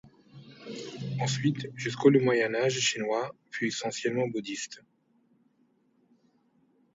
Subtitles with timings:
[1.19, 4.81] Ensuite jusqu’au le Moyen Âge chinois fut essentiellement bouddhiste.